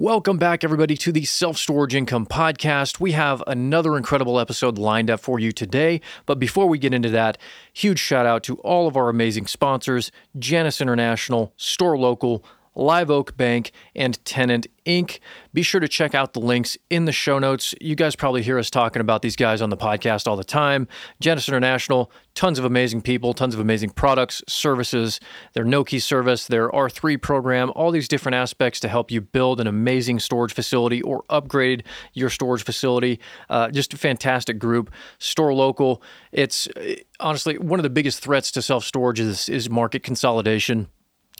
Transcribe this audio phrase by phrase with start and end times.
[0.00, 3.00] Welcome back, everybody, to the Self Storage Income Podcast.
[3.00, 6.00] We have another incredible episode lined up for you today.
[6.24, 7.36] But before we get into that,
[7.74, 12.42] huge shout out to all of our amazing sponsors Janus International, Store Local,
[12.74, 15.18] Live Oak Bank, and Tenant Inc.
[15.52, 17.74] Be sure to check out the links in the show notes.
[17.80, 20.86] You guys probably hear us talking about these guys on the podcast all the time.
[21.20, 25.20] Janus International, tons of amazing people, tons of amazing products, services,
[25.54, 29.60] their no key service, their R3 program, all these different aspects to help you build
[29.60, 31.84] an amazing storage facility or upgrade
[32.14, 33.20] your storage facility.
[33.48, 34.90] Uh, just a fantastic group.
[35.18, 36.02] Store local.
[36.32, 36.68] It's
[37.18, 40.88] honestly one of the biggest threats to self storage is, is market consolidation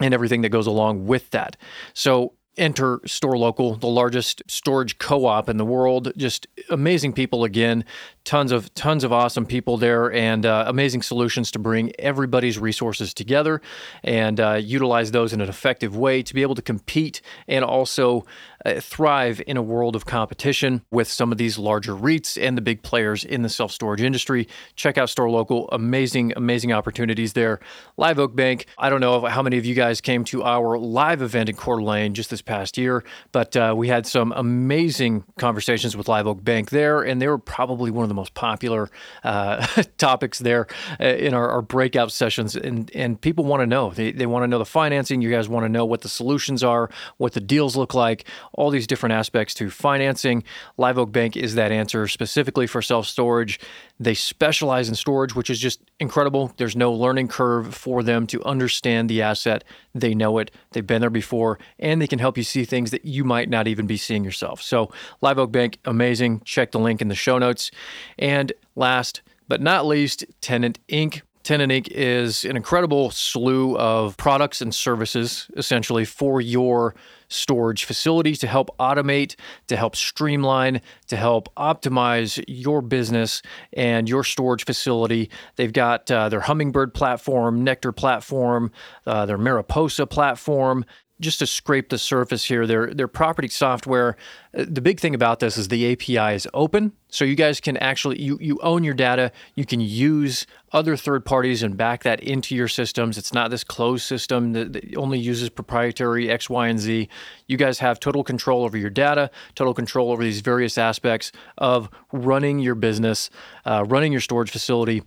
[0.00, 1.56] and everything that goes along with that.
[1.94, 6.12] So enter Store Local, the largest storage co-op in the world.
[6.16, 7.84] Just amazing people again,
[8.24, 13.14] tons of tons of awesome people there, and uh, amazing solutions to bring everybody's resources
[13.14, 13.62] together
[14.02, 18.24] and uh, utilize those in an effective way to be able to compete and also
[18.64, 22.62] uh, thrive in a world of competition with some of these larger REITs and the
[22.62, 24.48] big players in the self storage industry.
[24.74, 27.60] Check out Store Local, amazing amazing opportunities there.
[27.96, 28.66] Live Oak Bank.
[28.78, 31.78] I don't know how many of you guys came to our live event in Coeur
[31.78, 36.42] d'Alene just this past year, but uh, we had some amazing conversations with Live Oak
[36.42, 38.90] Bank there, and they were probably one of the most popular
[39.24, 39.66] uh,
[39.98, 40.66] topics there
[41.00, 42.56] uh, in our, our, breakout sessions.
[42.56, 43.90] And, and people want to know.
[43.90, 45.22] They, they want to know the financing.
[45.22, 48.70] You guys want to know what the solutions are, what the deals look like, all
[48.70, 50.42] these different aspects to financing.
[50.76, 53.60] Live Oak Bank is that answer specifically for self storage.
[53.98, 56.52] They specialize in storage, which is just incredible.
[56.56, 59.64] There's no learning curve for them to understand the asset.
[59.94, 63.04] They know it, they've been there before, and they can help you see things that
[63.04, 64.62] you might not even be seeing yourself.
[64.62, 64.90] So,
[65.20, 66.40] Live Oak Bank, amazing.
[66.44, 67.70] Check the link in the show notes.
[68.18, 71.22] And last but not least, Tenant Inc.
[71.42, 71.88] Tenant Inc.
[71.90, 76.94] is an incredible slew of products and services essentially for your
[77.30, 79.36] storage facilities to help automate,
[79.68, 83.40] to help streamline, to help optimize your business
[83.72, 85.30] and your storage facility.
[85.56, 88.72] They've got uh, their Hummingbird platform, Nectar platform,
[89.06, 90.84] uh, their Mariposa platform
[91.20, 94.16] just to scrape the surface here, their their property software.
[94.56, 97.76] Uh, the big thing about this is the API is open, so you guys can
[97.76, 99.30] actually you you own your data.
[99.54, 103.18] You can use other third parties and back that into your systems.
[103.18, 107.08] It's not this closed system that, that only uses proprietary X, Y, and Z.
[107.46, 111.90] You guys have total control over your data, total control over these various aspects of
[112.12, 113.30] running your business,
[113.64, 115.02] uh, running your storage facility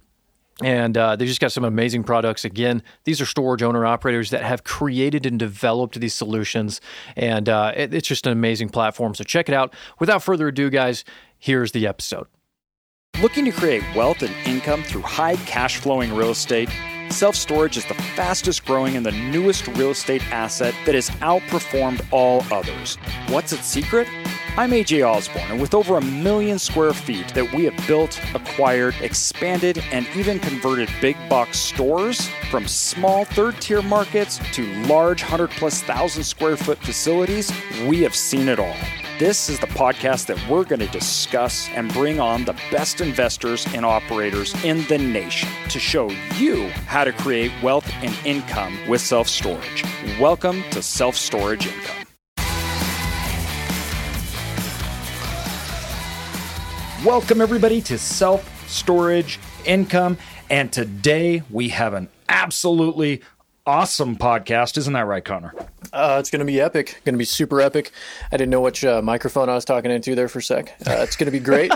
[0.62, 2.46] and uh, they just got some amazing products.
[2.46, 6.80] Again, these are storage owner operators that have created and developed these solutions.
[7.16, 9.16] And uh, it, it's just an amazing platform.
[9.16, 9.74] So check it out.
[10.00, 11.04] Without further ado, guys,
[11.40, 12.28] here's the episode.
[13.22, 16.70] Looking to create wealth and income through high cash flowing real estate?
[17.10, 22.06] Self storage is the fastest growing and the newest real estate asset that has outperformed
[22.12, 22.96] all others.
[23.28, 24.08] What's its secret?
[24.56, 28.94] I'm AJ Osborne, and with over a million square feet that we have built, acquired,
[29.02, 35.50] expanded, and even converted big box stores from small third tier markets to large 100
[35.50, 37.52] plus thousand square foot facilities,
[37.88, 38.76] we have seen it all.
[39.18, 43.66] This is the podcast that we're going to discuss and bring on the best investors
[43.74, 49.02] and operators in the nation to show you how to create wealth and income with
[49.02, 49.84] self storage.
[50.20, 52.03] Welcome to Self Storage Income.
[57.04, 60.18] Welcome, everybody, to Self Storage Income.
[60.50, 63.22] And today we have an absolutely
[63.66, 64.78] awesome podcast.
[64.78, 65.54] Isn't that right, Connor?
[65.92, 67.02] Uh, it's going to be epic.
[67.04, 67.92] Going to be super epic.
[68.32, 70.70] I didn't know which uh, microphone I was talking into there for a sec.
[70.88, 71.74] Uh, it's going to be great.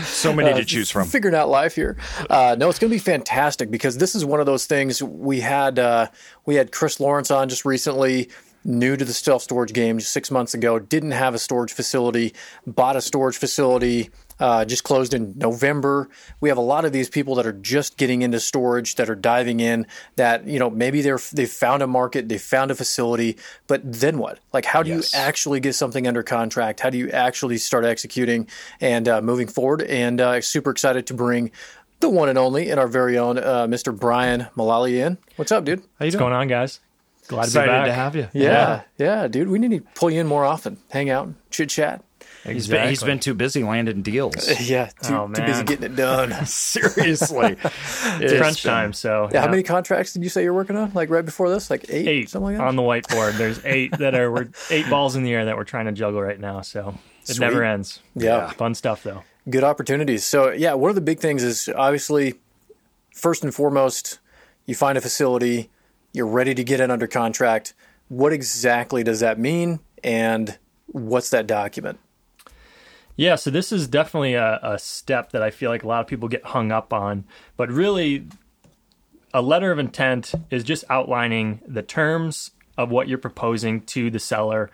[0.04, 1.08] so many to uh, choose from.
[1.08, 1.96] Figuring out life here.
[2.28, 5.40] Uh, no, it's going to be fantastic because this is one of those things we
[5.40, 5.78] had.
[5.78, 6.08] Uh,
[6.44, 8.28] we had Chris Lawrence on just recently
[8.64, 12.34] new to the self storage game just six months ago, didn't have a storage facility,
[12.66, 14.10] bought a storage facility,
[14.40, 16.08] uh, just closed in November.
[16.40, 19.14] We have a lot of these people that are just getting into storage, that are
[19.14, 23.36] diving in, that, you know, maybe they're, they've found a market, they found a facility,
[23.66, 24.40] but then what?
[24.52, 25.12] Like, how do yes.
[25.12, 26.80] you actually get something under contract?
[26.80, 28.48] How do you actually start executing
[28.80, 29.82] and uh, moving forward?
[29.82, 31.50] And uh, super excited to bring
[32.00, 33.96] the one and only and our very own uh, Mr.
[33.96, 35.18] Brian Mullally in.
[35.36, 35.80] What's up, dude?
[35.80, 36.20] How you What's doing?
[36.20, 36.80] going on, guys?
[37.30, 37.86] Glad Excited to, be back.
[37.86, 38.28] to have you.
[38.32, 39.46] Yeah, yeah, yeah, dude.
[39.46, 40.78] We need to pull you in more often.
[40.90, 42.02] Hang out, chit chat.
[42.44, 42.54] Exactly.
[42.54, 44.50] He's been he's been too busy landing deals.
[44.68, 46.32] yeah, too, oh, too busy getting it done.
[46.46, 48.92] Seriously, it's crunch been, time.
[48.92, 50.90] So yeah, yeah, how many contracts did you say you're working on?
[50.92, 52.66] Like right before this, like eight, eight something like that.
[52.66, 53.38] on the whiteboard.
[53.38, 56.20] There's eight that are we're eight balls in the air that we're trying to juggle
[56.20, 56.62] right now.
[56.62, 57.40] So it Sweet.
[57.40, 58.00] never ends.
[58.16, 58.38] Yeah.
[58.38, 59.22] yeah, fun stuff though.
[59.48, 60.24] Good opportunities.
[60.24, 62.34] So yeah, one of the big things is obviously
[63.14, 64.18] first and foremost,
[64.66, 65.70] you find a facility,
[66.12, 67.74] you're ready to get it under contract
[68.10, 72.00] what exactly does that mean and what's that document?
[73.14, 76.08] Yeah, so this is definitely a, a step that I feel like a lot of
[76.08, 77.24] people get hung up on.
[77.56, 78.26] But really,
[79.32, 84.18] a letter of intent is just outlining the terms of what you're proposing to the
[84.18, 84.70] seller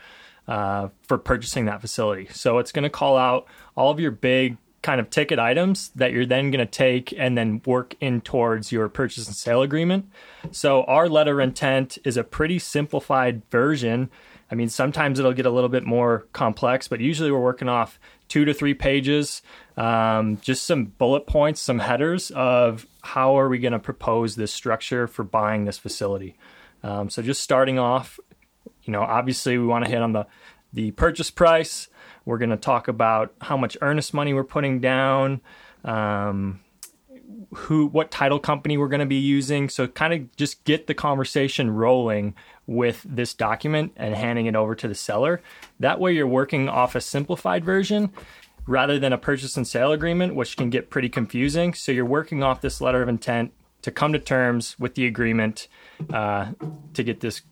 [0.48, 2.28] uh, for purchasing that facility.
[2.30, 3.46] So it's going to call out
[3.76, 4.56] all of your big
[4.86, 8.70] kind of ticket items that you're then going to take and then work in towards
[8.70, 10.08] your purchase and sale agreement.
[10.52, 14.10] So our letter intent is a pretty simplified version.
[14.48, 17.98] I mean, sometimes it'll get a little bit more complex, but usually we're working off
[18.28, 19.42] two to three pages,
[19.76, 24.52] um, just some bullet points, some headers of how are we going to propose this
[24.52, 26.36] structure for buying this facility.
[26.84, 28.20] Um, so just starting off,
[28.84, 30.28] you know, obviously we want to hit on the
[30.72, 31.88] the purchase price.
[32.26, 35.40] We're going to talk about how much earnest money we're putting down,
[35.84, 36.60] um,
[37.54, 39.68] who, what title company we're going to be using.
[39.68, 42.34] So kind of just get the conversation rolling
[42.66, 45.40] with this document and handing it over to the seller.
[45.80, 48.10] That way, you're working off a simplified version
[48.66, 51.72] rather than a purchase and sale agreement, which can get pretty confusing.
[51.72, 53.52] So you're working off this letter of intent
[53.82, 55.68] to come to terms with the agreement
[56.12, 56.52] uh,
[56.94, 57.42] to get this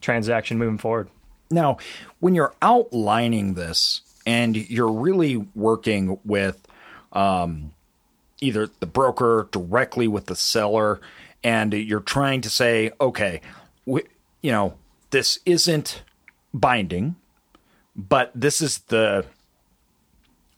[0.00, 1.08] transaction moving forward.
[1.50, 1.78] Now,
[2.20, 6.66] when you're outlining this and you're really working with
[7.12, 7.72] um,
[8.40, 11.00] either the broker directly with the seller,
[11.42, 13.40] and you're trying to say, okay,
[13.86, 14.02] we,
[14.42, 14.74] you know,
[15.10, 16.02] this isn't
[16.52, 17.16] binding,
[17.96, 19.24] but this is the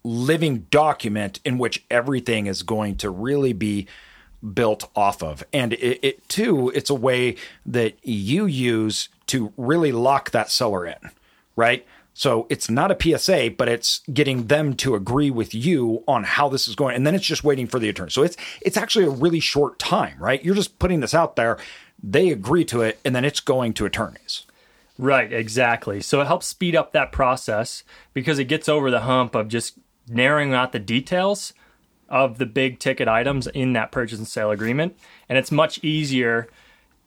[0.02, 3.86] living document in which everything is going to really be
[4.54, 5.44] built off of.
[5.52, 7.36] And it, it, too, it's a way
[7.66, 11.10] that you use to really lock that seller in,
[11.56, 11.86] right?
[12.12, 16.48] So it's not a PSA, but it's getting them to agree with you on how
[16.48, 18.10] this is going, and then it's just waiting for the attorney.
[18.10, 20.44] So it's it's actually a really short time, right?
[20.44, 21.58] You're just putting this out there,
[22.02, 24.44] they agree to it, and then it's going to attorneys.
[24.98, 26.02] Right, exactly.
[26.02, 29.78] So it helps speed up that process because it gets over the hump of just
[30.08, 31.54] narrowing out the details
[32.10, 34.98] of the big ticket items in that purchase and sale agreement.
[35.28, 36.48] And it's much easier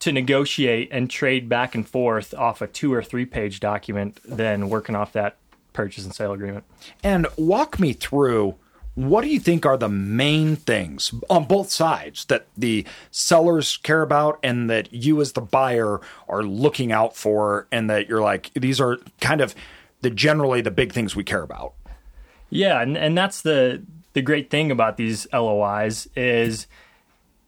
[0.00, 4.68] to negotiate and trade back and forth off a two or three page document than
[4.68, 5.36] working off that
[5.72, 6.64] purchase and sale agreement.
[7.02, 8.56] And walk me through
[8.94, 14.02] what do you think are the main things on both sides that the sellers care
[14.02, 18.50] about and that you as the buyer are looking out for and that you're like
[18.54, 19.54] these are kind of
[20.02, 21.74] the generally the big things we care about
[22.50, 23.82] yeah and, and that's the
[24.12, 26.68] the great thing about these lois is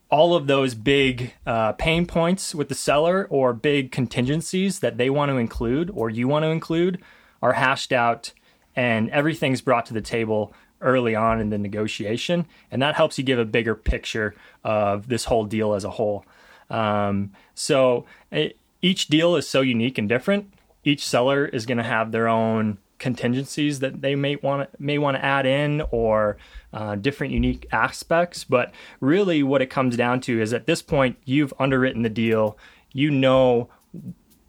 [0.08, 5.10] all of those big uh, pain points with the seller or big contingencies that they
[5.10, 7.00] want to include or you want to include
[7.42, 8.32] are hashed out
[8.74, 12.46] and everything's brought to the table early on in the negotiation.
[12.70, 16.24] And that helps you give a bigger picture of this whole deal as a whole.
[16.70, 20.52] Um, so it, each deal is so unique and different.
[20.84, 25.16] Each seller is going to have their own contingencies that they may want may want
[25.16, 26.36] to add in or
[26.72, 28.44] uh, different unique aspects.
[28.44, 32.58] But really, what it comes down to is at this point, you've underwritten the deal.
[32.92, 33.68] You know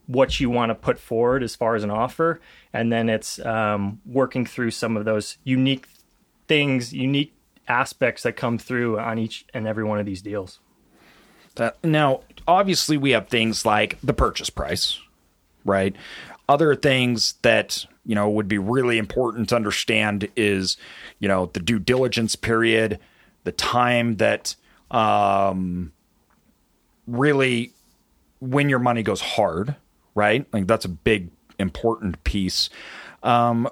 [0.07, 2.39] what you want to put forward as far as an offer,
[2.73, 5.87] and then it's um, working through some of those unique
[6.47, 7.33] things, unique
[7.67, 10.59] aspects that come through on each and every one of these deals.
[11.83, 14.99] now, obviously, we have things like the purchase price,
[15.65, 15.95] right?
[16.47, 20.77] Other things that you know would be really important to understand is
[21.19, 22.99] you know the due diligence period
[23.43, 24.55] the time that
[24.89, 25.91] um,
[27.05, 27.71] really
[28.39, 29.75] when your money goes hard
[30.17, 30.47] right?
[30.51, 32.69] Like that's a big important piece.
[33.21, 33.69] Um,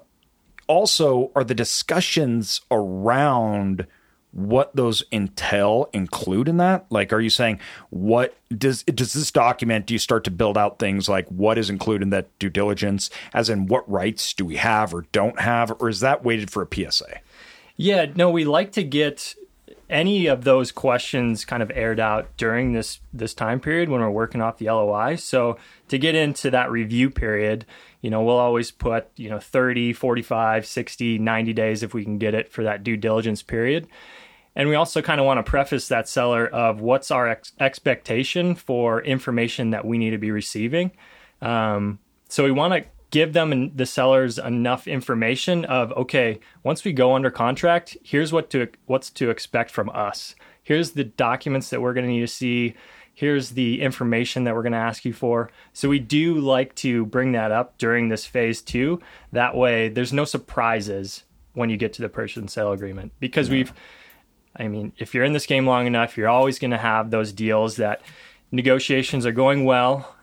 [0.68, 3.88] also are the discussions around
[4.36, 6.86] what those entail include in that?
[6.90, 9.86] Like, are you saying what does does this document?
[9.86, 13.10] Do you start to build out things like what is included in that due diligence,
[13.34, 16.62] as in what rights do we have or don't have, or is that weighted for
[16.62, 17.20] a PSA?
[17.78, 19.36] Yeah, no, we like to get
[19.90, 24.10] any of those questions kind of aired out during this this time period when we're
[24.10, 25.16] working off the LOI.
[25.16, 27.66] So to get into that review period,
[28.02, 32.18] you know, we'll always put, you know, 30, 45, 60, 90 days if we can
[32.18, 33.88] get it for that due diligence period.
[34.56, 38.56] And we also kind of want to preface that seller of what's our ex- expectation
[38.56, 40.92] for information that we need to be receiving.
[41.42, 46.92] Um, so we want to give them the sellers enough information of okay, once we
[46.92, 50.36] go under contract, here's what to what's to expect from us.
[50.64, 52.76] Here's the documents that we're going to need to see.
[53.14, 55.50] Here's the information that we're going to ask you for.
[55.72, 59.00] So we do like to bring that up during this phase two.
[59.32, 63.48] That way, there's no surprises when you get to the purchase and sale agreement because
[63.48, 63.54] yeah.
[63.54, 63.74] we've
[64.56, 67.34] I mean, if you're in this game long enough, you're always going to have those
[67.34, 68.02] deals that
[68.52, 70.16] negotiations are going well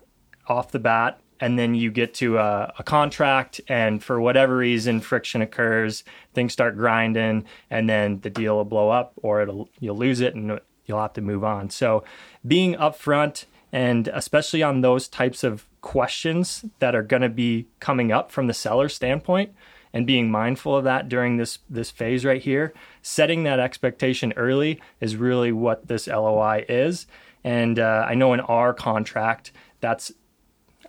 [0.47, 5.01] off the bat, and then you get to a, a, contract, and for whatever reason,
[5.01, 9.97] friction occurs, things start grinding, and then the deal will blow up, or it'll you'll
[9.97, 11.69] lose it, and you'll have to move on.
[11.69, 12.03] So,
[12.45, 18.11] being upfront, and especially on those types of questions that are going to be coming
[18.11, 19.53] up from the seller standpoint,
[19.93, 24.81] and being mindful of that during this this phase right here, setting that expectation early
[24.99, 27.05] is really what this LOI is.
[27.43, 30.11] And uh, I know in our contract, that's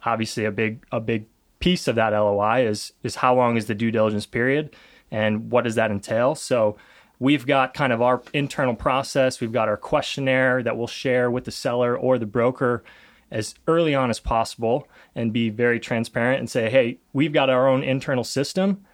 [0.04, 1.26] obviously a big a big
[1.58, 4.74] piece of that LOI is is how long is the due diligence period
[5.10, 6.34] and what does that entail.
[6.34, 6.76] So
[7.18, 9.40] we've got kind of our internal process.
[9.40, 12.82] We've got our questionnaire that we'll share with the seller or the broker
[13.30, 17.68] as early on as possible and be very transparent and say, hey, we've got our
[17.68, 18.84] own internal system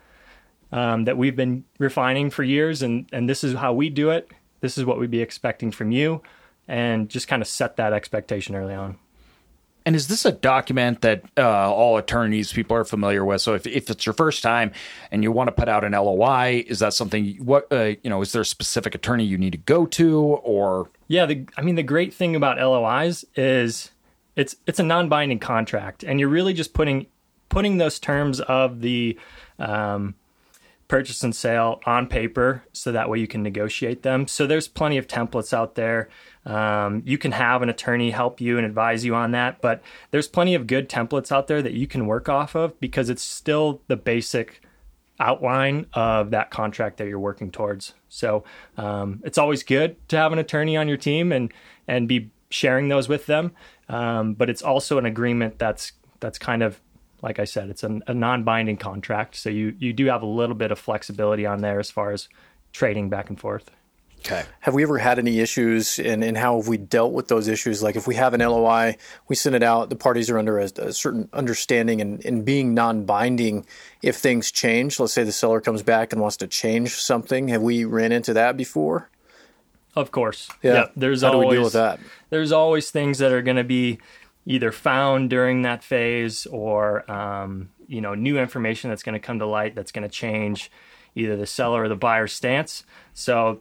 [0.72, 4.30] um, that we've been refining for years, and and this is how we do it.
[4.60, 6.22] This is what we'd be expecting from you,
[6.68, 8.98] and just kind of set that expectation early on.
[9.86, 13.40] And is this a document that uh, all attorneys people are familiar with?
[13.40, 14.72] So if, if it's your first time
[15.10, 17.36] and you want to put out an LOI, is that something?
[17.36, 18.20] What uh, you know?
[18.20, 20.90] Is there a specific attorney you need to go to, or?
[21.08, 23.90] Yeah, the, I mean the great thing about LOIs is
[24.36, 27.06] it's it's a non-binding contract, and you're really just putting
[27.48, 29.18] putting those terms of the
[29.58, 30.14] um,
[30.90, 34.26] purchase and sale on paper so that way you can negotiate them.
[34.26, 36.08] So there's plenty of templates out there.
[36.44, 40.26] Um, you can have an attorney help you and advise you on that, but there's
[40.26, 43.80] plenty of good templates out there that you can work off of because it's still
[43.86, 44.62] the basic
[45.20, 47.94] outline of that contract that you're working towards.
[48.08, 48.42] So
[48.76, 51.52] um, it's always good to have an attorney on your team and
[51.86, 53.52] and be sharing those with them.
[53.88, 56.80] Um, but it's also an agreement that's that's kind of
[57.22, 60.54] like I said, it's a, a non-binding contract, so you you do have a little
[60.54, 62.28] bit of flexibility on there as far as
[62.72, 63.70] trading back and forth.
[64.20, 64.44] Okay.
[64.60, 67.82] Have we ever had any issues and, and how have we dealt with those issues?
[67.82, 68.98] Like if we have an LOI,
[69.28, 72.74] we send it out, the parties are under a, a certain understanding and, and being
[72.74, 73.64] non binding
[74.02, 75.00] if things change.
[75.00, 77.48] Let's say the seller comes back and wants to change something.
[77.48, 79.08] Have we ran into that before?
[79.96, 80.50] Of course.
[80.62, 80.72] Yeah.
[80.74, 81.98] yeah there's how always, do we deal with that?
[82.28, 84.00] There's always things that are going to be
[84.46, 89.38] either found during that phase or um, you know new information that's going to come
[89.38, 90.70] to light that's going to change
[91.14, 92.84] either the seller or the buyer's stance.
[93.12, 93.60] So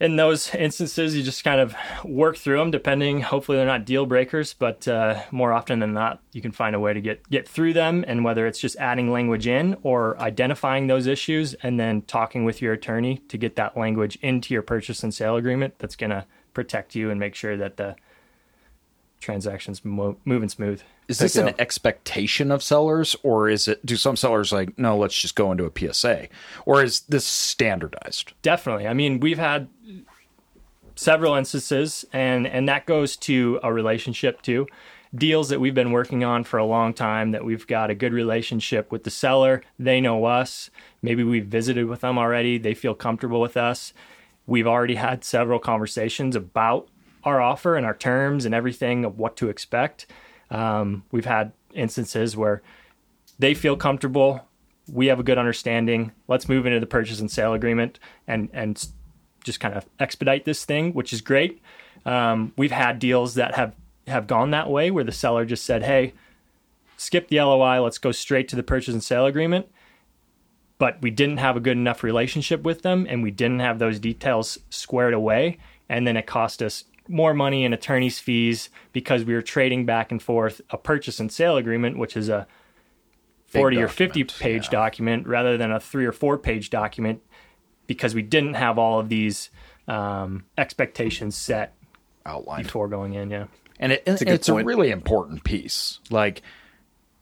[0.00, 1.74] in those instances, you just kind of
[2.04, 2.70] work through them.
[2.70, 6.76] Depending, hopefully they're not deal breakers, but uh, more often than not, you can find
[6.76, 8.04] a way to get get through them.
[8.06, 12.62] And whether it's just adding language in or identifying those issues and then talking with
[12.62, 16.24] your attorney to get that language into your purchase and sale agreement, that's going to
[16.54, 17.96] protect you and make sure that the
[19.20, 20.82] transactions mo- moving smooth.
[21.08, 23.84] Is this an expectation of sellers, or is it?
[23.84, 24.96] Do some sellers like no?
[24.96, 26.28] Let's just go into a PSA,
[26.66, 28.32] or is this standardized?
[28.42, 28.86] Definitely.
[28.86, 29.68] I mean, we've had
[30.94, 34.66] several instances, and and that goes to a relationship too.
[35.14, 38.12] Deals that we've been working on for a long time that we've got a good
[38.12, 39.62] relationship with the seller.
[39.78, 40.68] They know us.
[41.00, 42.58] Maybe we've visited with them already.
[42.58, 43.94] They feel comfortable with us.
[44.46, 46.88] We've already had several conversations about
[47.28, 50.06] our offer and our terms and everything of what to expect.
[50.50, 52.62] Um, we've had instances where
[53.38, 54.46] they feel comfortable.
[54.90, 56.12] We have a good understanding.
[56.26, 58.88] Let's move into the purchase and sale agreement and and
[59.44, 61.62] just kind of expedite this thing, which is great.
[62.04, 63.74] Um, we've had deals that have
[64.06, 66.14] have gone that way where the seller just said, "Hey,
[66.96, 67.80] skip the LOI.
[67.80, 69.66] Let's go straight to the purchase and sale agreement."
[70.78, 73.98] But we didn't have a good enough relationship with them, and we didn't have those
[73.98, 75.58] details squared away,
[75.88, 80.12] and then it cost us more money in attorney's fees because we were trading back
[80.12, 82.46] and forth a purchase and sale agreement, which is a
[83.46, 84.70] 40 or 50 page yeah.
[84.70, 87.22] document rather than a three or four page document
[87.86, 89.50] because we didn't have all of these
[89.88, 91.74] um, expectations set
[92.26, 93.30] outlined before going in.
[93.30, 93.46] Yeah.
[93.80, 96.00] And it, a it's a really important piece.
[96.10, 96.42] Like,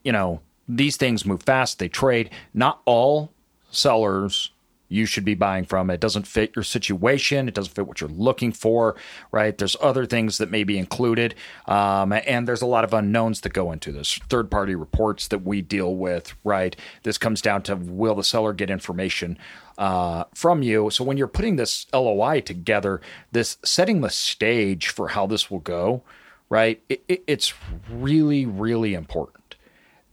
[0.03, 2.31] you know, these things move fast, they trade.
[2.53, 3.33] Not all
[3.71, 4.51] sellers
[4.89, 5.91] you should be buying from.
[5.91, 7.49] It doesn't fit your situation.
[7.49, 8.97] It doesn't fit what you're looking for,
[9.33, 9.57] right?
[9.57, 11.35] There's other things that may be included.
[11.67, 14.19] Um, and there's a lot of unknowns that go into this.
[14.29, 16.77] Third party reports that we deal with, right?
[17.03, 19.39] This comes down to will the seller get information
[19.79, 20.91] uh, from you?
[20.91, 23.01] So when you're putting this LOI together,
[23.33, 26.03] this setting the stage for how this will go,
[26.49, 26.83] right?
[26.89, 27.55] It, it, it's
[27.91, 29.57] really, really important.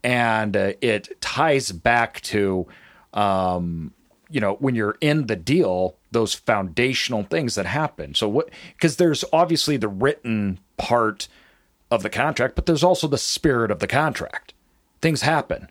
[0.04, 2.68] And uh, it ties back to,
[3.14, 3.94] um,
[4.34, 8.16] you know, when you're in the deal, those foundational things that happen.
[8.16, 11.28] So what because there's obviously the written part
[11.92, 14.54] of the contract, but there's also the spirit of the contract.
[15.02, 15.70] Things happen.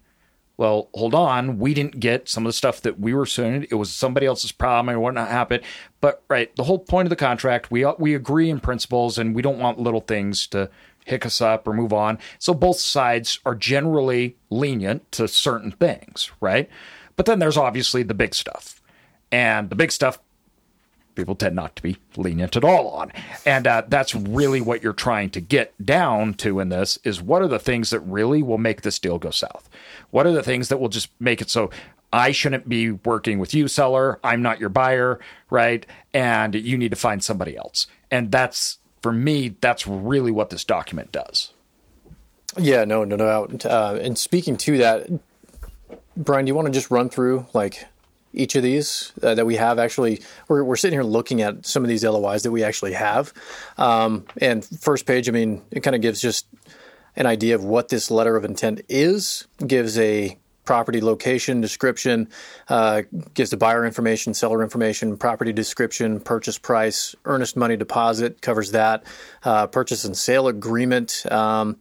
[0.56, 3.66] Well, hold on, we didn't get some of the stuff that we were saying.
[3.70, 5.64] It was somebody else's problem and whatnot happened.
[6.00, 9.42] But right, the whole point of the contract, we we agree in principles, and we
[9.42, 10.70] don't want little things to
[11.04, 12.18] hick us up or move on.
[12.38, 16.68] So both sides are generally lenient to certain things, right?
[17.22, 18.82] But then there's obviously the big stuff.
[19.30, 20.18] And the big stuff
[21.14, 23.12] people tend not to be lenient at all on.
[23.46, 27.40] And uh, that's really what you're trying to get down to in this is what
[27.40, 29.70] are the things that really will make this deal go south?
[30.10, 31.70] What are the things that will just make it so
[32.12, 34.18] I shouldn't be working with you, seller.
[34.24, 35.86] I'm not your buyer, right?
[36.12, 37.86] And you need to find somebody else.
[38.10, 41.52] And that's, for me, that's really what this document does.
[42.58, 43.64] Yeah, no, no doubt.
[43.64, 45.08] Uh, and speaking to that,
[46.16, 47.86] Brian, do you want to just run through like
[48.32, 49.78] each of these uh, that we have?
[49.78, 53.32] Actually we're, we're sitting here looking at some of these LOIs that we actually have.
[53.78, 56.46] Um, and first page I mean it kind of gives just
[57.16, 62.28] an idea of what this letter of intent is gives a property location description
[62.68, 63.02] uh,
[63.34, 69.04] gives the buyer information seller information property description purchase price earnest money deposit covers that
[69.44, 71.76] uh, purchase and sale agreement um,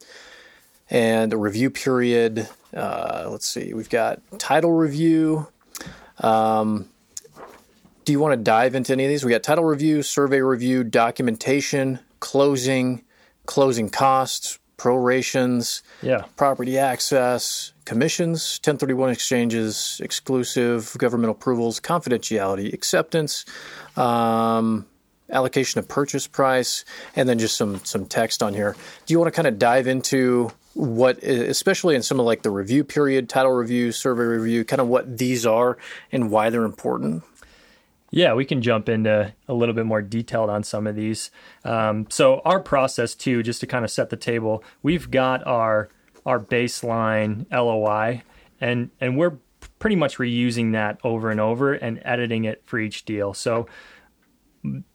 [0.92, 5.48] and a review period uh, let's see we've got title review
[6.20, 6.88] um,
[8.06, 9.24] do you want to dive into any of these?
[9.24, 13.04] We got title review, survey review, documentation, closing,
[13.46, 23.46] closing costs, prorations, yeah, property access, commissions, 1031 exchanges, exclusive government approvals, confidentiality, acceptance,
[23.96, 24.88] um,
[25.30, 26.84] allocation of purchase price,
[27.16, 28.76] and then just some some text on here.
[29.06, 32.50] Do you want to kind of dive into what, especially in some of like the
[32.50, 35.78] review period, title review, survey review, kind of what these are
[36.12, 37.24] and why they're important?
[38.12, 41.32] Yeah, we can jump into a little bit more detailed on some of these.
[41.64, 45.90] Um, so our process too, just to kind of set the table, we've got our
[46.26, 48.22] our baseline LOI,
[48.60, 49.38] and and we're
[49.80, 53.34] pretty much reusing that over and over and editing it for each deal.
[53.34, 53.68] So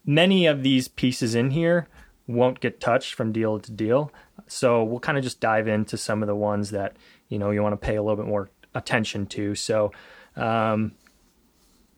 [0.05, 1.87] many of these pieces in here
[2.27, 4.11] won't get touched from deal to deal.
[4.47, 6.95] So we'll kind of just dive into some of the ones that
[7.29, 9.55] you know you want to pay a little bit more attention to.
[9.55, 9.91] So
[10.35, 10.93] um,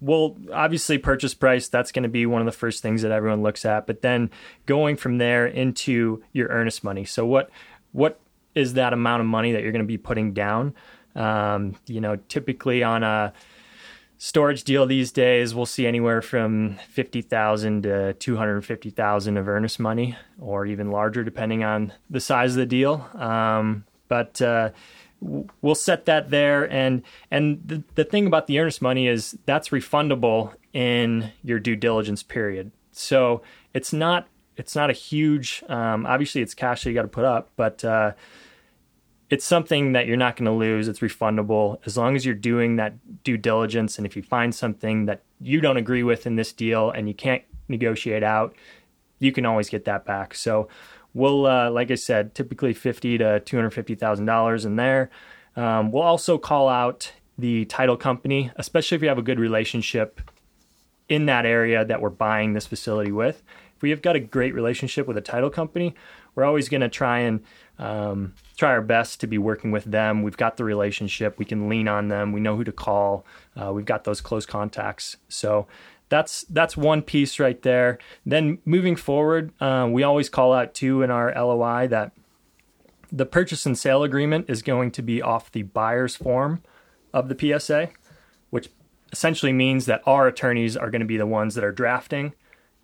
[0.02, 1.68] we'll obviously purchase price.
[1.68, 3.88] That's going to be one of the first things that everyone looks at.
[3.88, 4.30] But then
[4.66, 7.06] going from there into your earnest money.
[7.06, 7.50] So what
[7.92, 8.20] what
[8.56, 10.74] is that amount of money that you're going to be putting down?
[11.16, 13.34] Um, you know, typically on a
[14.20, 20.66] storage deal these days, we'll see anywhere from 50,000 to 250,000 of earnest money or
[20.66, 23.10] even larger depending on the size of the deal.
[23.16, 24.72] Um, but uh,
[25.22, 27.02] we'll set that there and
[27.32, 32.22] and the, the thing about the earnest money is that's refundable in your due diligence
[32.22, 32.72] period.
[32.92, 33.42] So
[33.74, 34.28] it's not
[34.58, 37.86] it's not a huge um, obviously it's cash that you got to put up, but
[37.86, 38.12] uh,
[39.30, 40.88] it's something that you're not going to lose.
[40.88, 43.98] It's refundable as long as you're doing that due diligence.
[43.98, 47.14] And if you find something that you don't agree with in this deal and you
[47.14, 48.56] can't negotiate out,
[49.20, 50.34] you can always get that back.
[50.34, 50.68] So
[51.14, 55.10] we'll, uh, like I said, typically fifty to two hundred fifty thousand dollars in there.
[55.56, 60.22] Um, we'll also call out the title company, especially if you have a good relationship
[61.08, 63.44] in that area that we're buying this facility with.
[63.76, 65.96] If we have got a great relationship with a title company,
[66.36, 67.42] we're always going to try and
[67.80, 70.22] um, try our best to be working with them.
[70.22, 71.40] We've got the relationship.
[71.40, 72.34] We can lean on them.
[72.34, 73.26] We know who to call.
[73.56, 75.18] Uh, we've got those close contacts.
[75.30, 75.66] So
[76.10, 77.98] that's that's one piece right there.
[78.26, 82.12] Then moving forward, uh, we always call out too in our LOI that
[83.12, 86.62] the purchase and sale agreement is going to be off the buyer's form
[87.14, 87.90] of the PSA,
[88.50, 88.70] which
[89.12, 92.34] essentially means that our attorneys are going to be the ones that are drafting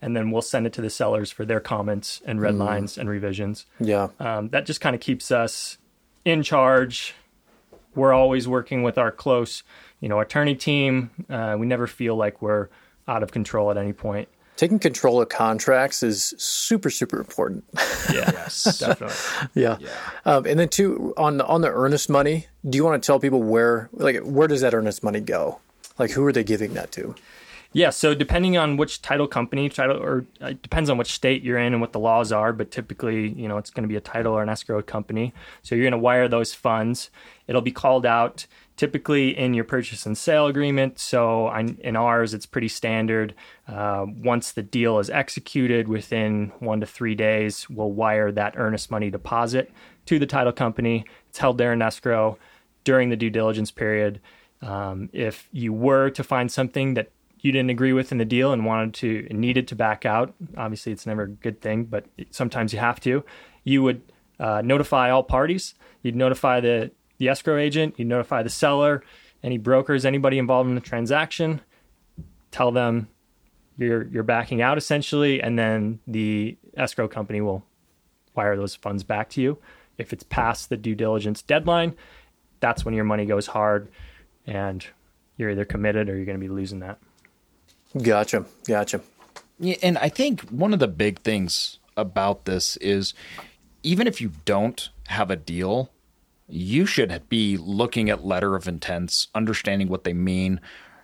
[0.06, 2.60] and then we'll send it to the sellers for their comments and red mm.
[2.60, 3.66] lines and revisions.
[3.80, 4.10] Yeah.
[4.20, 5.80] Um, that just kind of keeps us
[6.24, 7.16] in charge.
[7.96, 9.64] We're always working with our close,
[10.00, 11.10] you know, attorney team.
[11.28, 12.70] Uh, we never feel like we're
[13.08, 14.30] out of control at any point.
[14.58, 17.64] Taking control of contracts is super, super important.
[17.74, 19.16] Yeah, yes, definitely.
[19.56, 19.90] yeah, yeah.
[20.24, 22.46] Um, and then too on the on the earnest money.
[22.70, 25.60] Do you want to tell people where, like, where does that earnest money go?
[25.98, 27.16] Like, who are they giving that to?
[27.76, 31.44] Yeah, so depending on which title company, title or uh, it depends on which state
[31.44, 33.98] you're in and what the laws are, but typically, you know, it's going to be
[33.98, 35.34] a title or an escrow company.
[35.62, 37.10] So you're going to wire those funds.
[37.48, 41.00] It'll be called out typically in your purchase and sale agreement.
[41.00, 43.36] So in ours, it's pretty standard.
[43.68, 48.90] Uh, once the deal is executed within one to three days, we'll wire that earnest
[48.90, 49.70] money deposit
[50.06, 51.04] to the title company.
[51.28, 52.38] It's held there in escrow
[52.86, 54.22] during the due diligence period.
[54.62, 57.10] Um, if you were to find something that
[57.46, 60.92] you didn't agree with in the deal and wanted to needed to back out, obviously
[60.92, 63.24] it's never a good thing, but sometimes you have to.
[63.64, 64.02] You would
[64.40, 65.76] uh, notify all parties.
[66.02, 68.00] You'd notify the the escrow agent.
[68.00, 69.04] You'd notify the seller,
[69.44, 71.62] any brokers, anybody involved in the transaction.
[72.50, 73.10] Tell them
[73.78, 77.64] you're you're backing out essentially, and then the escrow company will
[78.34, 79.60] wire those funds back to you.
[80.00, 81.96] If it's past the due diligence deadline,
[82.60, 83.90] that's when your money goes hard
[84.48, 84.84] and
[85.38, 86.98] you're either committed or you're going to be losing that.
[88.02, 88.46] Gotcha.
[88.68, 89.02] Gotcha.
[89.60, 93.14] Yeah, and I think one of the big things about this is
[93.84, 95.92] even if you don't have a deal,
[96.48, 100.60] you should be looking at letter of intents, understanding what they mean,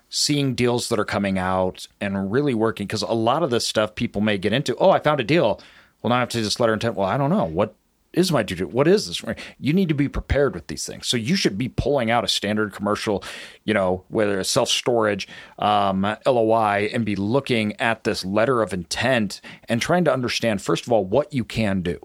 [0.10, 2.88] seeing deals that are coming out, and really working.
[2.88, 4.76] Because a lot of this stuff people may get into.
[4.76, 5.62] Oh, I found a deal.
[6.02, 6.96] Well, now I have to just letter intent.
[6.96, 7.76] Well, I don't know what
[8.14, 9.24] is my due what is this?
[9.60, 11.08] You need to be prepared with these things.
[11.08, 13.24] So you should be pulling out a standard commercial
[13.64, 15.28] you know whether it's self-storage
[15.60, 20.86] um, loi and be looking at this letter of intent and trying to understand first
[20.86, 22.00] of all what you can do.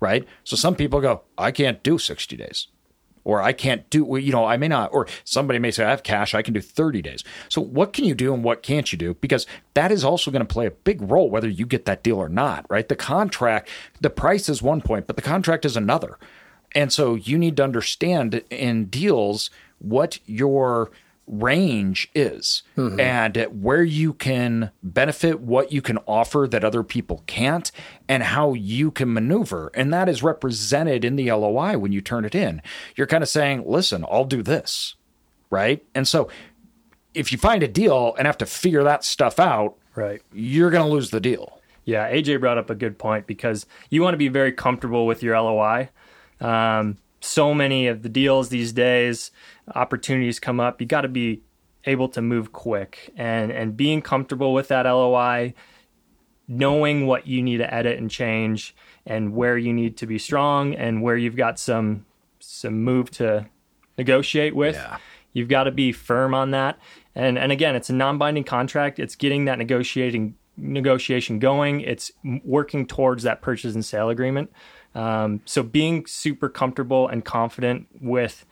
[0.00, 0.26] Right?
[0.42, 2.68] So some people go i can't do 60 days
[3.24, 6.02] or I can't do, you know, I may not, or somebody may say, I have
[6.02, 7.24] cash, I can do 30 days.
[7.48, 9.14] So, what can you do and what can't you do?
[9.14, 12.18] Because that is also going to play a big role whether you get that deal
[12.18, 12.88] or not, right?
[12.88, 13.68] The contract,
[14.00, 16.18] the price is one point, but the contract is another.
[16.74, 20.90] And so, you need to understand in deals what your
[21.26, 23.00] range is mm-hmm.
[23.00, 27.70] and where you can benefit, what you can offer that other people can't,
[28.08, 29.70] and how you can maneuver.
[29.74, 32.62] And that is represented in the LOI when you turn it in.
[32.96, 34.94] You're kind of saying, listen, I'll do this.
[35.50, 35.84] Right.
[35.94, 36.28] And so
[37.14, 40.84] if you find a deal and have to figure that stuff out, right, you're going
[40.84, 41.60] to lose the deal.
[41.84, 45.22] Yeah, AJ brought up a good point because you want to be very comfortable with
[45.22, 45.90] your LOI.
[46.40, 49.30] Um, so many of the deals these days,
[49.74, 50.80] opportunities come up.
[50.80, 51.42] You got to be
[51.86, 55.54] able to move quick and and being comfortable with that LOI,
[56.48, 58.74] knowing what you need to edit and change
[59.06, 62.04] and where you need to be strong and where you've got some
[62.40, 63.46] some move to
[63.96, 64.74] negotiate with.
[64.74, 64.98] Yeah.
[65.32, 66.78] You've got to be firm on that.
[67.14, 68.98] And and again, it's a non-binding contract.
[68.98, 71.80] It's getting that negotiating negotiation going.
[71.80, 72.12] It's
[72.44, 74.52] working towards that purchase and sale agreement.
[74.94, 78.46] Um, so being super comfortable and confident with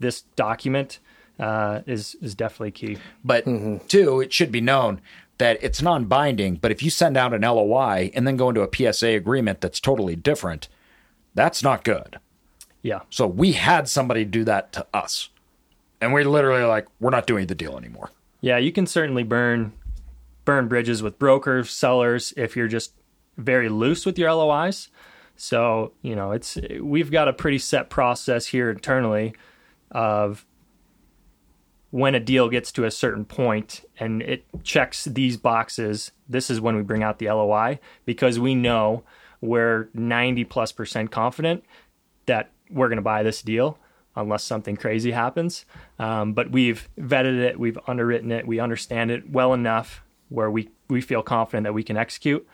[0.00, 0.98] this document
[1.38, 2.98] uh, is is definitely key.
[3.24, 3.86] But mm-hmm.
[3.86, 5.00] two, it should be known
[5.38, 6.56] that it's non-binding.
[6.56, 9.80] But if you send out an LOI and then go into a PSA agreement that's
[9.80, 10.68] totally different,
[11.34, 12.18] that's not good.
[12.82, 13.00] Yeah.
[13.10, 15.30] So we had somebody do that to us,
[16.00, 18.10] and we're literally like, we're not doing the deal anymore.
[18.40, 19.72] Yeah, you can certainly burn
[20.44, 22.92] burn bridges with brokers, sellers if you're just
[23.38, 24.88] very loose with your LOIs.
[25.36, 29.34] So, you know, it's we've got a pretty set process here internally
[29.90, 30.46] of
[31.90, 36.60] when a deal gets to a certain point and it checks these boxes, this is
[36.60, 39.04] when we bring out the LOI because we know
[39.40, 41.62] we're 90 plus percent confident
[42.26, 43.78] that we're going to buy this deal
[44.16, 45.64] unless something crazy happens.
[45.98, 50.70] Um, but we've vetted it, we've underwritten it, we understand it well enough where we,
[50.88, 52.44] we feel confident that we can execute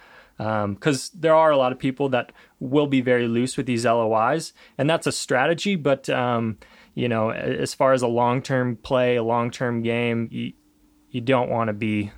[0.41, 3.85] because um, there are a lot of people that will be very loose with these
[3.85, 5.77] LOIs, and that's a strategy.
[5.77, 6.57] But um,
[6.95, 10.55] you know, as far as a long term play, a long term game, you
[11.11, 12.11] you don't want to be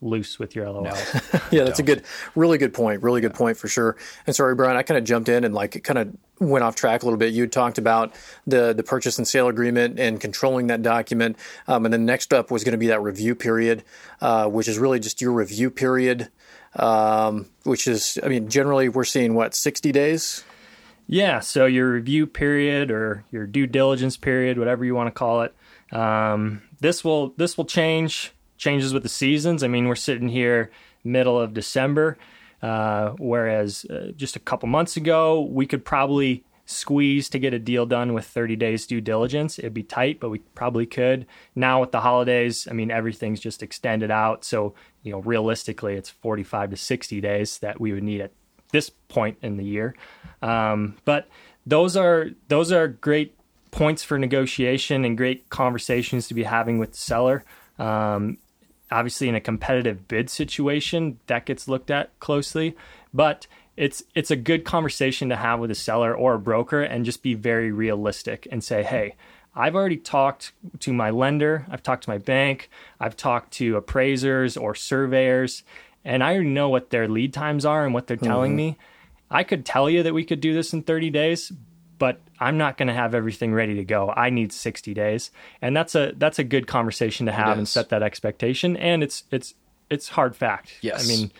[0.00, 1.14] loose with your LOIs.
[1.14, 1.40] No.
[1.50, 2.04] yeah, that's a good,
[2.36, 3.02] really good point.
[3.02, 3.96] Really good point for sure.
[4.26, 7.02] And sorry, Brian, I kind of jumped in and like kind of went off track
[7.02, 7.32] a little bit.
[7.34, 8.14] You talked about
[8.46, 12.52] the the purchase and sale agreement and controlling that document, um, and then next up
[12.52, 13.82] was going to be that review period,
[14.20, 16.30] uh, which is really just your review period
[16.76, 20.44] um, which is, I mean, generally we're seeing what, 60 days?
[21.06, 21.40] Yeah.
[21.40, 25.54] So your review period or your due diligence period, whatever you want to call it,
[25.92, 29.62] um, this will this will change changes with the seasons.
[29.62, 30.70] I mean, we're sitting here
[31.04, 32.16] middle of December,
[32.62, 37.58] uh, whereas uh, just a couple months ago we could probably squeeze to get a
[37.58, 39.58] deal done with 30 days due diligence.
[39.58, 41.26] It'd be tight, but we probably could.
[41.54, 46.10] Now with the holidays, I mean everything's just extended out, so you know realistically it's
[46.10, 48.32] 45 to 60 days that we would need at
[48.72, 49.94] this point in the year.
[50.42, 51.28] Um, but
[51.66, 53.36] those are those are great
[53.70, 57.44] points for negotiation and great conversations to be having with the seller.
[57.78, 58.38] Um,
[58.90, 62.76] obviously, in a competitive bid situation, that gets looked at closely,
[63.12, 67.04] but it's it's a good conversation to have with a seller or a broker and
[67.04, 69.16] just be very realistic and say, hey,
[69.54, 74.56] I've already talked to my lender, I've talked to my bank, I've talked to appraisers
[74.56, 75.62] or surveyors,
[76.04, 78.56] and I already know what their lead times are and what they're telling mm-hmm.
[78.56, 78.78] me.
[79.30, 81.52] I could tell you that we could do this in 30 days,
[81.98, 84.12] but I'm not going to have everything ready to go.
[84.14, 85.30] I need 60 days.
[85.62, 89.24] And that's a that's a good conversation to have and set that expectation and it's
[89.30, 89.54] it's
[89.90, 90.74] it's hard fact.
[90.80, 91.04] Yes.
[91.04, 91.32] I mean,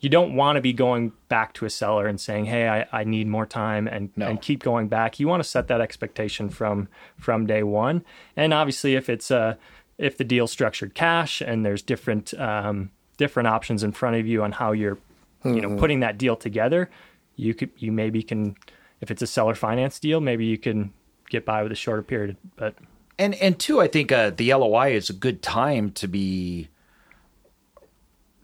[0.00, 3.04] you don't want to be going back to a seller and saying, "Hey, I, I
[3.04, 4.26] need more time," and no.
[4.26, 5.18] and keep going back.
[5.20, 8.04] You want to set that expectation from from day one.
[8.36, 9.58] And obviously, if it's a
[9.98, 14.42] if the deal structured cash and there's different um, different options in front of you
[14.42, 15.54] on how you're mm-hmm.
[15.54, 15.78] you know mm-hmm.
[15.78, 16.90] putting that deal together,
[17.36, 18.56] you could you maybe can
[19.00, 20.92] if it's a seller finance deal, maybe you can
[21.30, 22.36] get by with a shorter period.
[22.56, 22.74] But
[23.18, 26.68] and and two, I think uh, the LOI is a good time to be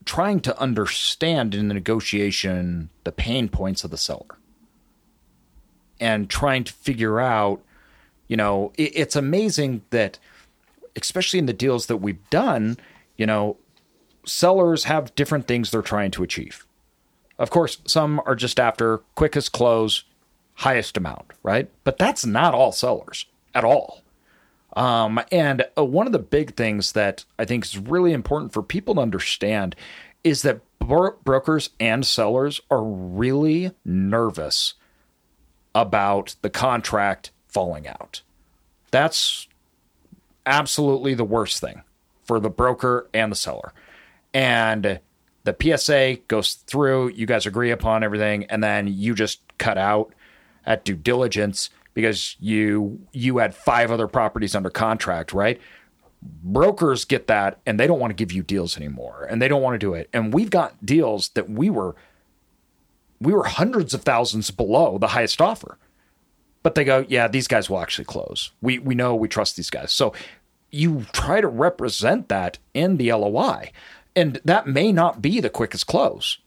[0.05, 4.39] trying to understand in the negotiation the pain points of the seller
[6.01, 7.63] and trying to figure out,
[8.29, 10.19] you know, it, it's amazing that,
[10.97, 12.77] especially in the deals that we've done,
[13.17, 13.57] you know,
[14.27, 16.67] sellers have different things they're trying to achieve.
[17.39, 20.05] Of course, some are just after quickest close,
[20.55, 21.69] highest amount, right?
[21.83, 24.04] But that's not all sellers at all.
[24.75, 28.63] Um, and uh, one of the big things that I think is really important for
[28.63, 29.77] people to understand
[30.25, 34.75] is that bro- brokers and sellers are really nervous
[35.75, 38.23] about the contract falling out.
[38.91, 39.49] That's
[40.47, 41.83] absolutely the worst thing
[42.25, 43.73] for the broker and the seller.
[44.33, 45.01] And
[45.45, 50.13] the PSA goes through, you guys agree upon everything, and then you just cut out
[50.67, 55.61] at due diligence because you you had five other properties under contract, right?
[56.23, 59.63] Brokers get that and they don't want to give you deals anymore and they don't
[59.63, 60.09] want to do it.
[60.13, 61.95] And we've got deals that we were
[63.21, 65.79] we were hundreds of thousands below the highest offer.
[66.63, 68.51] But they go, yeah, these guys will actually close.
[68.61, 69.93] We we know we trust these guys.
[69.93, 70.13] So
[70.71, 73.71] you try to represent that in the LOI.
[74.17, 76.39] And that may not be the quickest close.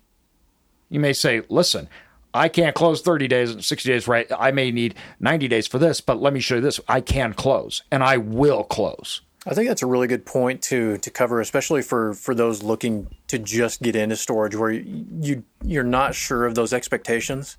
[0.90, 1.90] You may say, listen,
[2.38, 4.28] I can't close 30 days, and 60 days, right?
[4.38, 6.80] I may need 90 days for this, but let me show you this.
[6.88, 9.21] I can close and I will close.
[9.47, 13.08] I think that's a really good point to to cover, especially for for those looking
[13.28, 17.58] to just get into storage, where you you're not sure of those expectations,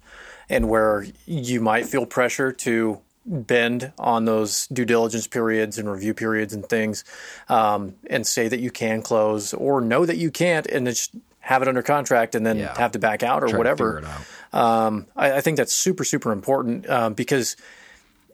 [0.50, 6.12] and where you might feel pressure to bend on those due diligence periods and review
[6.12, 7.04] periods and things,
[7.48, 11.14] um, and say that you can close or know that you can't, and just
[11.48, 12.76] have it under contract and then yeah.
[12.76, 14.04] have to back out or Try whatever.
[14.52, 17.56] Um, I, I, think that's super super important um, because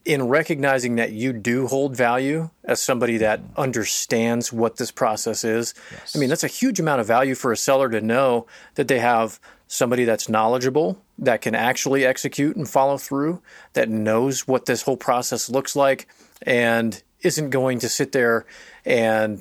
[0.05, 5.75] in recognizing that you do hold value as somebody that understands what this process is.
[5.93, 6.17] Yes.
[6.17, 8.99] I mean, that's a huge amount of value for a seller to know that they
[8.99, 13.41] have somebody that's knowledgeable, that can actually execute and follow through,
[13.75, 16.09] that knows what this whole process looks like,
[16.43, 18.45] and isn't going to sit there
[18.85, 19.41] and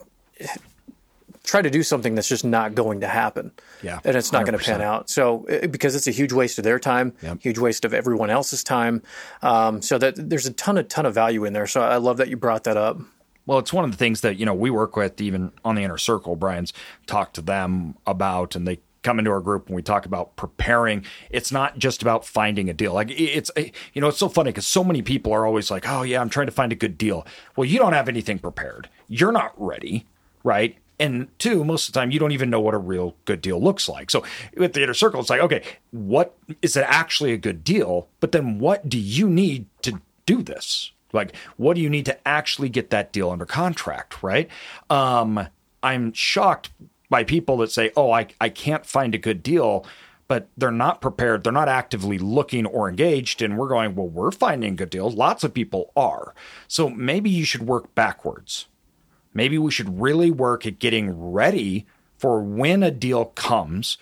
[1.43, 3.51] try to do something that's just not going to happen.
[3.81, 3.99] Yeah.
[4.03, 5.09] And it's not going to pan out.
[5.09, 7.41] So, because it's a huge waste of their time, yep.
[7.41, 9.01] huge waste of everyone else's time.
[9.41, 11.67] Um, so that there's a ton of ton of value in there.
[11.67, 12.99] So I love that you brought that up.
[13.45, 15.83] Well, it's one of the things that, you know, we work with even on the
[15.83, 16.37] inner circle.
[16.37, 16.71] Brian's
[17.07, 21.03] talked to them about, and they come into our group and we talk about preparing.
[21.29, 22.93] It's not just about finding a deal.
[22.93, 26.03] Like it's, you know, it's so funny because so many people are always like, oh,
[26.03, 27.27] yeah, I'm trying to find a good deal.
[27.57, 28.87] Well, you don't have anything prepared.
[29.09, 30.05] You're not ready,
[30.45, 30.77] right?
[30.99, 33.61] And two, most of the time, you don't even know what a real good deal
[33.61, 34.11] looks like.
[34.11, 34.23] So
[34.55, 38.07] with the inner circle, it's like, okay, what is it actually a good deal?
[38.19, 40.91] But then what do you need to do this?
[41.11, 44.49] Like, what do you need to actually get that deal under contract, right?
[44.89, 45.47] Um,
[45.81, 46.71] I'm shocked
[47.09, 49.85] by people that say, oh, I, I can't find a good deal,
[50.27, 51.43] but they're not prepared.
[51.43, 53.41] They're not actively looking or engaged.
[53.41, 55.13] And we're going, well, we're finding good deals.
[55.13, 56.33] Lots of people are.
[56.67, 58.67] So maybe you should work backwards
[59.33, 61.85] maybe we should really work at getting ready
[62.17, 63.97] for when a deal comes,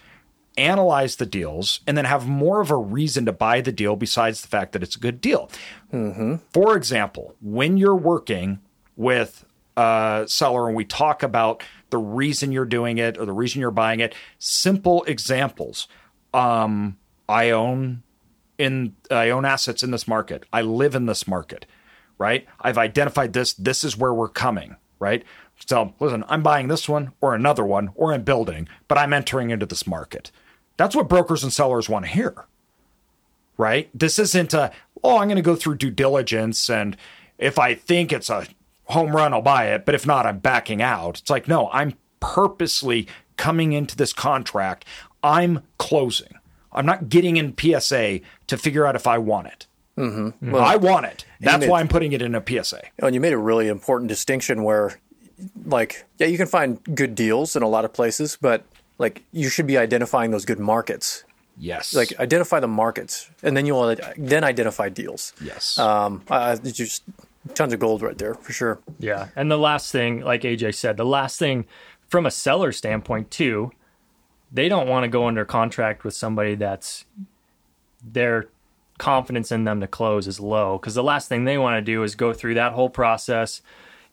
[0.57, 4.41] analyze the deals, and then have more of a reason to buy the deal besides
[4.41, 5.49] the fact that it's a good deal.
[5.91, 6.35] Mm-hmm.
[6.53, 8.59] For example, when you're working
[8.95, 9.45] with
[9.77, 13.71] a seller and we talk about the reason you're doing it or the reason you're
[13.71, 15.87] buying it, simple examples.
[16.33, 18.03] Um, I own
[18.57, 20.43] in I own assets in this market.
[20.53, 21.65] I live in this market,
[22.17, 22.45] right?
[22.59, 23.53] I've identified this.
[23.53, 25.23] This is where we're coming right?
[25.65, 29.49] So listen, I'm buying this one or another one or I'm building, but I'm entering
[29.49, 30.31] into this market.
[30.77, 32.45] That's what brokers and sellers want to hear,
[33.57, 33.89] right?
[33.93, 34.71] This isn't a,
[35.03, 36.95] oh, I'm going to go through due diligence and
[37.37, 38.47] if I think it's a
[38.85, 39.85] home run, I'll buy it.
[39.85, 41.19] But if not, I'm backing out.
[41.19, 44.85] It's like, no, I'm purposely coming into this contract.
[45.23, 46.35] I'm closing.
[46.71, 49.67] I'm not getting in PSA to figure out if I want it.
[49.97, 50.51] Mm-hmm.
[50.51, 51.25] Well, I want it.
[51.39, 52.81] That's why I'm putting it in a PSA.
[52.99, 54.99] And you made a really important distinction where,
[55.65, 58.65] like, yeah, you can find good deals in a lot of places, but
[58.97, 61.23] like you should be identifying those good markets.
[61.57, 61.93] Yes.
[61.93, 65.33] Like identify the markets, and then you'll then identify deals.
[65.43, 65.77] Yes.
[65.77, 67.03] Um, uh, just
[67.53, 68.79] tons of gold right there for sure.
[68.99, 71.65] Yeah, and the last thing, like AJ said, the last thing
[72.07, 73.71] from a seller standpoint too,
[74.51, 77.05] they don't want to go under contract with somebody that's
[78.03, 78.47] they're
[79.01, 82.03] confidence in them to close is low because the last thing they want to do
[82.03, 83.61] is go through that whole process,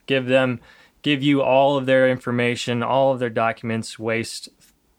[0.07, 0.61] give them,
[1.03, 4.49] give you all of their information, all of their documents, waste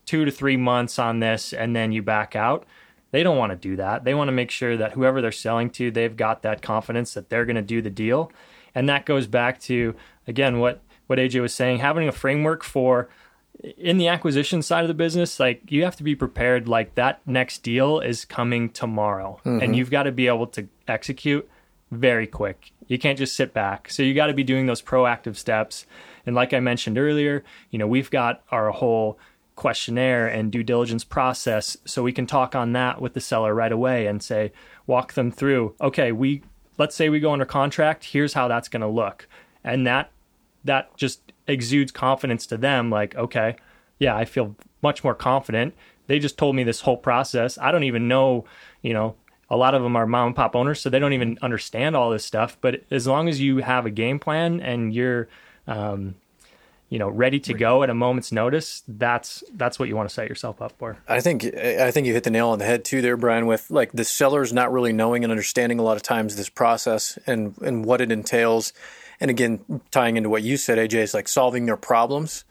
[0.05, 2.67] two to three months on this, and then you back out.
[3.09, 4.03] They don't want to do that.
[4.03, 7.29] They want to make sure that whoever they're selling to, they've got that confidence that
[7.29, 8.31] they're going to do the deal.
[8.75, 9.95] And that goes back to
[10.27, 13.09] again what what AJ was saying, having a framework for
[13.63, 17.21] in the acquisition side of the business, like you have to be prepared like that
[17.25, 19.61] next deal is coming tomorrow mm-hmm.
[19.61, 21.47] and you've got to be able to execute
[21.91, 22.71] very quick.
[22.87, 23.89] You can't just sit back.
[23.89, 25.85] So you got to be doing those proactive steps.
[26.25, 29.19] And like I mentioned earlier, you know, we've got our whole
[29.55, 33.73] questionnaire and due diligence process so we can talk on that with the seller right
[33.73, 34.53] away and say
[34.87, 36.41] walk them through, okay, we
[36.77, 39.27] let's say we go under contract, here's how that's going to look.
[39.63, 40.11] And that
[40.63, 43.55] that just exudes confidence to them like okay
[43.97, 45.73] yeah i feel much more confident.
[46.07, 47.57] They just told me this whole process.
[47.57, 48.45] I don't even know
[48.81, 49.15] you know
[49.49, 52.11] a lot of them are mom and pop owners so they don't even understand all
[52.11, 52.57] this stuff.
[52.61, 55.27] But as long as you have a game plan and you're
[55.67, 56.15] um,
[56.89, 60.13] you know ready to go at a moment's notice that's that's what you want to
[60.13, 60.97] set yourself up for.
[61.07, 63.69] I think i think you hit the nail on the head too there brian with
[63.69, 67.55] like the sellers not really knowing and understanding a lot of times this process and
[67.61, 68.73] and what it entails
[69.19, 72.45] and again, tying into what you said, AJ, is like solving their problems.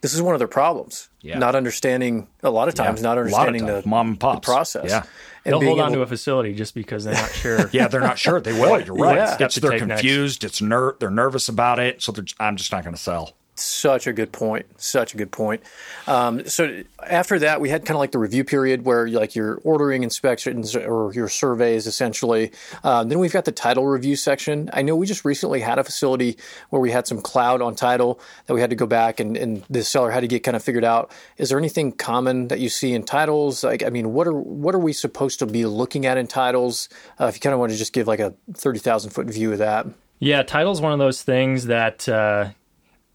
[0.00, 1.08] This is one of their problems.
[1.20, 1.38] Yeah.
[1.38, 3.08] Not understanding a lot of times, yeah.
[3.08, 4.90] not understanding the mom and pop process.
[4.90, 5.04] Yeah.
[5.44, 7.70] And They'll hold on to a facility just because they're not sure.
[7.72, 8.40] yeah, they're not sure.
[8.40, 8.80] They will.
[8.80, 9.16] You're right.
[9.16, 9.36] Yeah.
[9.46, 10.42] It's, they're confused.
[10.42, 10.54] Next.
[10.54, 12.02] It's ner- They're nervous about it.
[12.02, 13.34] So I'm just not going to sell.
[13.54, 14.64] Such a good point.
[14.80, 15.62] Such a good point.
[16.06, 19.60] Um, so after that, we had kind of like the review period where like you're
[19.62, 22.52] ordering inspections or your surveys essentially.
[22.82, 24.70] Um, then we've got the title review section.
[24.72, 26.38] I know we just recently had a facility
[26.70, 29.62] where we had some cloud on title that we had to go back and, and
[29.68, 31.12] the seller had to get kind of figured out.
[31.36, 33.62] Is there anything common that you see in titles?
[33.62, 36.88] Like, I mean, what are what are we supposed to be looking at in titles?
[37.20, 39.52] Uh, if you kind of want to just give like a thirty thousand foot view
[39.52, 39.86] of that.
[40.20, 42.08] Yeah, title's one of those things that.
[42.08, 42.50] Uh,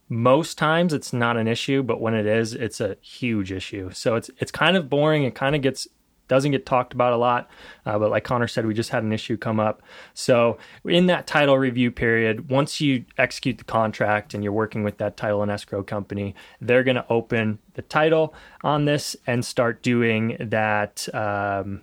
[0.09, 3.89] most times it's not an issue, but when it is, it's a huge issue.
[3.91, 5.23] So it's it's kind of boring.
[5.23, 5.87] It kind of gets
[6.27, 7.49] doesn't get talked about a lot.
[7.85, 9.81] Uh, but like Connor said, we just had an issue come up.
[10.13, 14.97] So in that title review period, once you execute the contract and you're working with
[14.97, 19.81] that title and escrow company, they're going to open the title on this and start
[19.81, 21.07] doing that.
[21.13, 21.81] Um,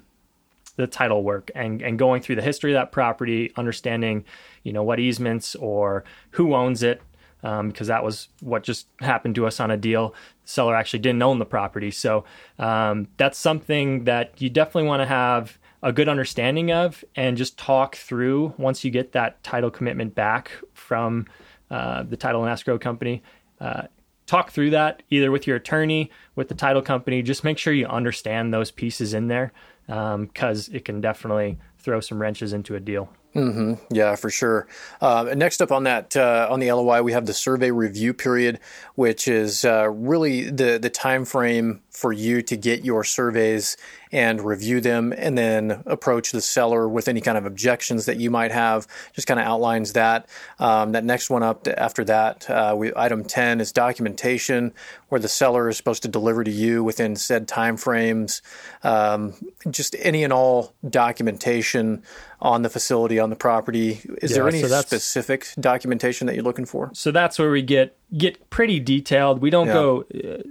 [0.77, 4.25] the title work and, and going through the history of that property, understanding,
[4.65, 7.01] you know, what easements or who owns it,
[7.45, 10.15] um, because that was what just happened to us on a deal.
[10.45, 11.91] The seller actually didn't own the property.
[11.91, 12.25] So
[12.59, 17.59] um, that's something that you definitely want to have a good understanding of and just
[17.59, 21.27] talk through once you get that title commitment back from
[21.71, 23.23] uh, the title and escrow company.
[23.61, 23.83] Uh,
[24.27, 27.21] talk through that either with your attorney, with the title company.
[27.23, 29.53] Just make sure you understand those pieces in there
[29.87, 33.11] because um, it can definitely throw some wrenches into a deal.
[33.35, 33.75] Mm-hmm.
[33.93, 34.69] Yeah, for sure.
[35.01, 38.61] Uh, next up on that uh, on the LOI, we have the survey review period,
[38.95, 43.77] which is uh, really the the time frame for you to get your surveys
[44.15, 48.31] and review them and then approach the seller with any kind of objections that you
[48.31, 48.87] might have.
[49.13, 50.29] Just kind of outlines that.
[50.61, 54.73] Um, that next one up after that, uh, we, item 10 is documentation,
[55.09, 58.41] where the seller is supposed to deliver to you within said timeframes.
[58.85, 59.35] Um,
[59.69, 62.05] just any and all documentation
[62.41, 64.01] on the facility, on the property.
[64.23, 66.91] Is yeah, there any so specific documentation that you're looking for?
[66.95, 69.41] So that's where we get get pretty detailed.
[69.43, 69.73] We don't yeah.
[69.73, 70.05] go.
[70.15, 70.43] Uh,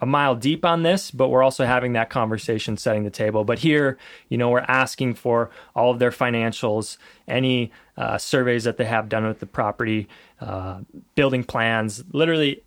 [0.00, 3.44] a mile deep on this, but we're also having that conversation setting the table.
[3.44, 8.76] But here, you know, we're asking for all of their financials, any uh, surveys that
[8.76, 10.08] they have done with the property,
[10.40, 10.80] uh,
[11.14, 12.04] building plans.
[12.12, 12.62] Literally,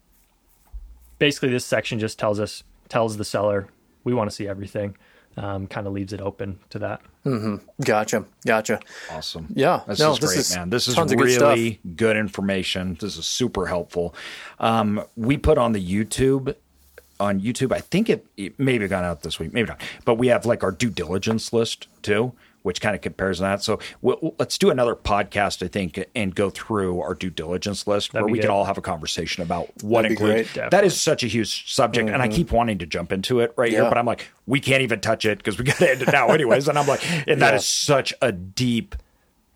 [1.19, 3.67] basically, this section just tells us, tells the seller,
[4.03, 4.95] we want to see everything.
[5.39, 6.99] Um, kind of leaves it open to that.
[7.23, 7.57] Mm-hmm.
[7.83, 8.79] Gotcha, gotcha.
[9.11, 9.45] Awesome.
[9.53, 10.71] Yeah, this no, is this great, is man.
[10.71, 12.97] This is really good, good, information.
[12.99, 14.15] This is super helpful.
[14.59, 16.55] Um, we put on the YouTube
[17.19, 17.71] on YouTube.
[17.71, 19.81] I think it, it maybe gone out this week, maybe not.
[20.05, 23.63] But we have like our due diligence list too, which kind of compares that.
[23.63, 28.11] So we'll, let's do another podcast, I think, and go through our due diligence list
[28.11, 28.43] That'd where we good.
[28.43, 30.53] can all have a conversation about what includes.
[30.53, 32.13] That is such a huge subject, mm-hmm.
[32.13, 32.35] and I mm-hmm.
[32.35, 33.81] keep wanting to jump into it right yeah.
[33.81, 36.11] here, but I'm like, we can't even touch it because we got to end it
[36.11, 36.67] now, anyways.
[36.67, 37.57] and I'm like, and that yeah.
[37.57, 38.95] is such a deep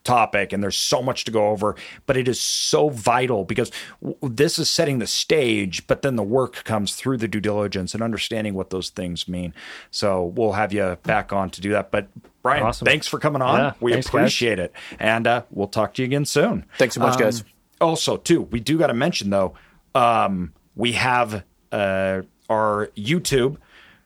[0.04, 1.76] topic and there's so much to go over
[2.06, 3.72] but it is so vital because
[4.02, 7.93] w- this is setting the stage but then the work comes through the due diligence
[7.93, 9.54] and understanding what those things mean.
[9.91, 11.91] So we'll have you back on to do that.
[11.91, 12.08] But
[12.41, 12.86] brian awesome.
[12.86, 13.60] thanks for coming on.
[13.60, 14.66] Yeah, we thanks, appreciate guys.
[14.66, 14.74] it.
[14.99, 16.66] And uh, we'll talk to you again soon.
[16.78, 17.43] Thanks so much um, guys
[17.82, 19.54] also too we do got to mention though
[19.95, 23.58] um, we have uh, our youtube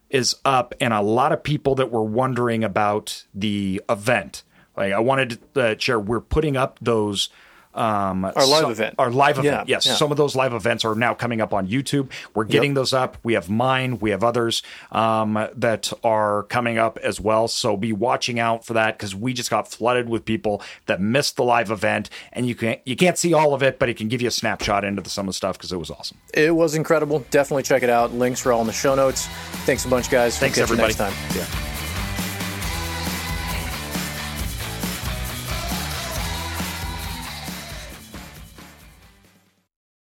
[0.09, 4.43] is up and a lot of people that were wondering about the event
[4.77, 7.29] like I wanted to uh, share, we're putting up those
[7.73, 8.95] um, our live event.
[8.97, 9.67] Our live event.
[9.67, 9.95] Yeah, yes, yeah.
[9.95, 12.09] some of those live events are now coming up on YouTube.
[12.33, 12.75] We're getting Yep.
[12.75, 13.17] those up.
[13.21, 13.99] We have mine.
[13.99, 14.63] We have others
[14.93, 17.49] um, that are coming up as well.
[17.49, 21.35] So be watching out for that because we just got flooded with people that missed
[21.35, 24.07] the live event, and you can't you can't see all of it, but it can
[24.07, 26.17] give you a snapshot into the, some of the stuff because it was awesome.
[26.33, 27.25] It was incredible.
[27.29, 28.13] Definitely check it out.
[28.13, 29.27] Links are all in the show notes.
[29.65, 30.39] Thanks a bunch, guys.
[30.39, 30.93] Thanks, We'll everybody.
[30.93, 31.13] Next time.
[31.35, 31.74] Yeah.